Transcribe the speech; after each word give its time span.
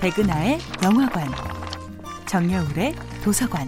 백은하의 0.00 0.58
영화관, 0.82 1.28
정여울의 2.26 2.94
도서관. 3.22 3.66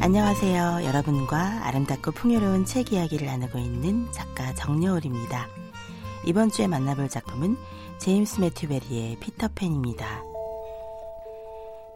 안녕하세요. 0.00 0.84
여러분과 0.84 1.66
아름답고 1.66 2.12
풍요로운 2.12 2.64
책 2.64 2.92
이야기를 2.92 3.26
나누고 3.26 3.58
있는 3.58 4.10
작가 4.12 4.54
정여울입니다. 4.54 5.48
이번 6.24 6.50
주에 6.50 6.66
만나볼 6.66 7.08
작품은 7.08 7.56
제임스 7.98 8.40
매튜 8.40 8.68
베리의 8.68 9.16
피터팬입니다. 9.20 10.27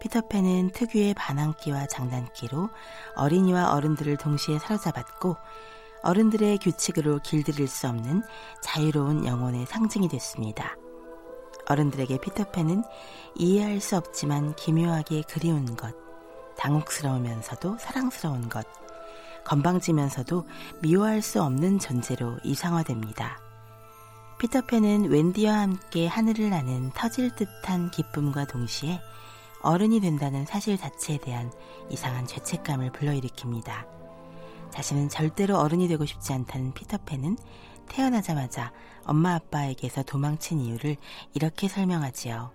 피터팬은 0.00 0.70
특유의 0.70 1.14
반항기와 1.14 1.86
장난기로 1.86 2.70
어린이와 3.16 3.72
어른들을 3.74 4.16
동시에 4.16 4.58
사로잡았고 4.58 5.36
어른들의 6.02 6.58
규칙으로 6.58 7.20
길들일 7.22 7.68
수 7.68 7.86
없는 7.86 8.22
자유로운 8.62 9.26
영혼의 9.26 9.66
상징이 9.66 10.08
됐습니다. 10.08 10.74
어른들에게 11.68 12.18
피터팬은 12.18 12.82
이해할 13.36 13.80
수 13.80 13.96
없지만 13.96 14.54
기묘하게 14.56 15.22
그리운 15.28 15.76
것, 15.76 15.94
당혹스러우면서도 16.56 17.76
사랑스러운 17.78 18.48
것, 18.48 18.66
건방지면서도 19.44 20.46
미워할 20.80 21.22
수 21.22 21.42
없는 21.42 21.78
존재로 21.78 22.38
이상화됩니다. 22.42 23.38
피터팬은 24.38 25.10
웬디와 25.10 25.52
함께 25.52 26.06
하늘을 26.06 26.48
나는 26.48 26.90
터질 26.94 27.34
듯한 27.34 27.90
기쁨과 27.90 28.46
동시에 28.46 29.00
어른이 29.62 30.00
된다는 30.00 30.46
사실 30.46 30.78
자체에 30.78 31.18
대한 31.18 31.52
이상한 31.90 32.26
죄책감을 32.26 32.90
불러일으킵니다. 32.92 33.86
자신은 34.70 35.08
절대로 35.08 35.58
어른이 35.58 35.88
되고 35.88 36.06
싶지 36.06 36.32
않다는 36.32 36.72
피터팬은 36.72 37.36
태어나자마자 37.88 38.72
엄마 39.04 39.34
아빠에게서 39.34 40.04
도망친 40.04 40.60
이유를 40.60 40.96
이렇게 41.34 41.68
설명하지요. 41.68 42.52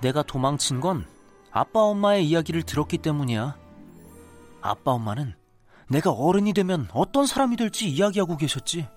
내가 0.00 0.22
도망친 0.22 0.80
건 0.80 1.06
아빠 1.50 1.80
엄마의 1.80 2.26
이야기를 2.26 2.62
들었기 2.62 2.98
때문이야. 2.98 3.56
아빠 4.62 4.92
엄마는 4.92 5.34
내가 5.88 6.10
어른이 6.10 6.54
되면 6.54 6.88
어떤 6.94 7.26
사람이 7.26 7.56
될지 7.56 7.88
이야기하고 7.88 8.38
계셨지. 8.38 8.88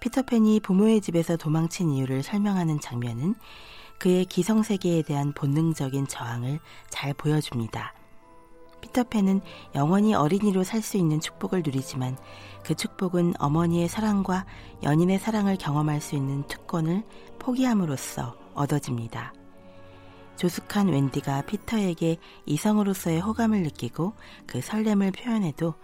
피터팬이 0.00 0.60
부모의 0.60 1.00
집에서 1.00 1.36
도망친 1.36 1.90
이유를 1.90 2.22
설명하는 2.24 2.80
장면은 2.80 3.36
그의 4.04 4.26
기성세계에 4.26 5.00
대한 5.00 5.32
본능적인 5.32 6.08
저항을 6.08 6.60
잘 6.90 7.14
보여줍니다. 7.14 7.94
피터팬은 8.82 9.40
영원히 9.74 10.12
어린이로 10.12 10.62
살 10.62 10.82
수 10.82 10.98
있는 10.98 11.20
축복을 11.20 11.62
누리지만 11.64 12.18
그 12.62 12.74
축복은 12.74 13.32
어머니의 13.38 13.88
사랑과 13.88 14.44
연인의 14.82 15.18
사랑을 15.20 15.56
경험할 15.56 16.02
수 16.02 16.16
있는 16.16 16.46
특권을 16.48 17.02
포기함으로써 17.38 18.36
얻어집니다. 18.52 19.32
조숙한 20.36 20.88
웬디가 20.88 21.46
피터에게 21.46 22.18
이성으로서의 22.44 23.20
호감을 23.20 23.62
느끼고 23.62 24.12
그 24.46 24.60
설렘을 24.60 25.12
표현해도 25.12 25.76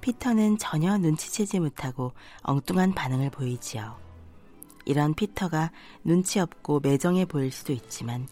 피터는 0.00 0.58
전혀 0.58 0.98
눈치채지 0.98 1.60
못하고 1.60 2.12
엉뚱한 2.42 2.94
반응을 2.94 3.30
보이지요. 3.30 4.07
이런 4.88 5.14
피터가 5.14 5.70
눈치 6.02 6.40
없고 6.40 6.80
매정해 6.80 7.26
보일 7.26 7.52
수도 7.52 7.72
있지만 7.74 8.26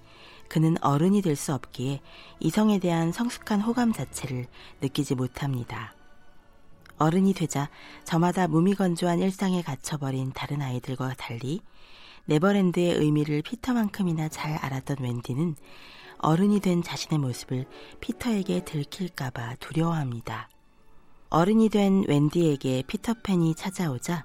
그는 0.48 0.76
어른이 0.82 1.20
될 1.22 1.36
수 1.36 1.52
없기에 1.52 2.00
이성에 2.40 2.78
대한 2.78 3.12
성숙한 3.12 3.60
호감 3.60 3.92
자체를 3.92 4.46
느끼지 4.80 5.14
못합니다. 5.14 5.94
어른이 6.98 7.34
되자 7.34 7.68
저마다 8.04 8.48
무미건조한 8.48 9.18
일상에 9.18 9.60
갇혀버린 9.60 10.32
다른 10.32 10.62
아이들과 10.62 11.12
달리 11.18 11.60
네버랜드의 12.24 12.94
의미를 12.94 13.42
피터만큼이나 13.42 14.28
잘 14.28 14.54
알았던 14.54 14.96
웬디는 15.00 15.56
어른이 16.18 16.60
된 16.60 16.82
자신의 16.82 17.18
모습을 17.18 17.66
피터에게 18.00 18.64
들킬까봐 18.64 19.56
두려워합니다. 19.56 20.48
어른이 21.28 21.68
된 21.68 22.04
웬디에게 22.08 22.84
피터팬이 22.86 23.56
찾아오자 23.56 24.24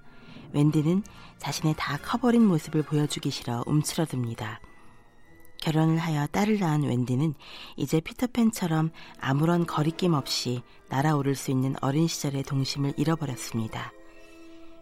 웬디는 0.54 1.04
자신의 1.40 1.76
다 1.78 1.98
커버린 1.98 2.46
모습을 2.46 2.84
보여주기 2.84 3.30
싫어 3.32 3.64
움츠러듭니다. 3.66 4.60
결혼을 5.62 5.98
하여 5.98 6.26
딸을 6.28 6.60
낳은 6.60 6.84
웬디는 6.84 7.36
이제 7.78 8.02
피터팬처럼 8.02 8.92
아무런 9.20 9.66
거리낌 9.66 10.14
없이 10.14 10.64
날아오를 10.90 11.36
수 11.36 11.52
있는 11.52 11.76
어린 11.82 12.08
시절의 12.08 12.44
동심을 12.44 12.94
잃어버렸습니다. 12.98 13.94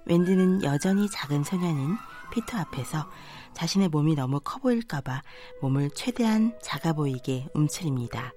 웬디는 0.05 0.63
여전히 0.63 1.09
작은 1.09 1.43
소년인 1.43 1.95
피터 2.31 2.57
앞에서 2.57 3.09
자신의 3.53 3.89
몸이 3.89 4.15
너무 4.15 4.39
커 4.39 4.59
보일까봐 4.59 5.21
몸을 5.61 5.91
최대한 5.91 6.57
작아 6.61 6.93
보이게 6.93 7.47
움츠립니다. 7.53 8.33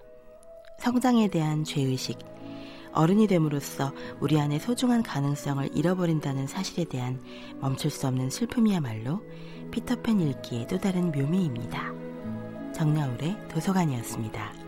성장에 0.81 1.29
대한 1.29 1.63
죄의식, 1.63 2.19
어른이 2.93 3.27
됨으로써 3.27 3.93
우리 4.21 4.39
안의 4.41 4.61
소중한 4.61 5.03
가능성을 5.03 5.71
잃어버린다는 5.75 6.47
사실에 6.47 6.85
대한 6.85 7.21
멈출 7.61 7.91
수 7.91 8.07
없는 8.07 8.31
슬픔이야말로 8.31 9.23
피터팬 9.71 10.21
읽기의 10.21 10.67
또 10.69 10.79
다른 10.79 11.11
묘미입니다. 11.13 11.93
정나울의 12.75 13.37
도서관이었습니다. 13.49 14.62